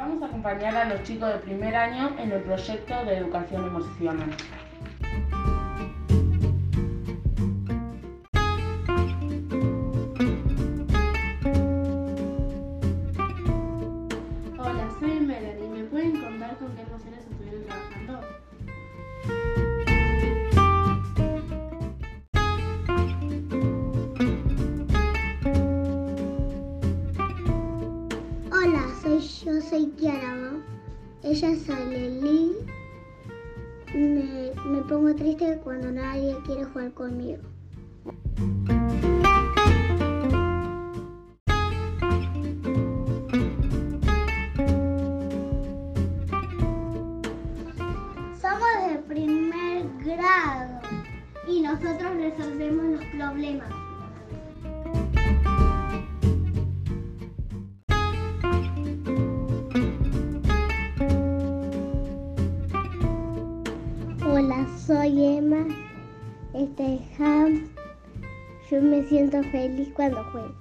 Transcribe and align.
acompañar 0.00 0.74
a 0.76 0.84
los 0.86 1.02
chicos 1.02 1.28
de 1.28 1.38
primer 1.40 1.76
año 1.76 2.16
en 2.18 2.32
el 2.32 2.42
proyecto 2.42 3.04
de 3.04 3.18
educación 3.18 3.66
emocional. 3.66 4.30
Hola, 14.58 14.88
soy 14.98 15.20
Melanie. 15.20 15.68
¿Me 15.68 15.84
pueden 15.84 16.20
contar 16.20 16.56
con 16.56 16.74
qué 16.74 16.82
emociones 16.82 17.26
estuvieron 17.30 17.64
trabajando? 17.64 18.20
Yo, 29.20 29.60
soy 29.60 29.86
Kiara. 29.98 30.52
Ella 31.22 31.50
es 31.50 31.68
Aleli. 31.68 32.52
Me, 33.94 34.52
me 34.66 34.82
pongo 34.82 35.14
triste 35.14 35.58
cuando 35.62 35.90
nadie 35.90 36.36
quiere 36.46 36.64
jugar 36.64 36.92
conmigo. 36.94 37.42
Somos 48.40 48.88
de 48.88 48.98
primer 49.08 49.84
grado 50.04 50.80
y 51.46 51.60
nosotros 51.60 52.16
resolvemos 52.16 52.84
los 52.86 53.04
problemas. 53.16 53.89
Soy 64.86 65.24
Emma. 65.24 65.66
Este 66.54 66.96
es 66.96 67.20
Ham. 67.20 67.68
Yo 68.70 68.80
me 68.82 69.02
siento 69.04 69.42
feliz 69.44 69.88
cuando 69.94 70.22
juego. 70.32 70.54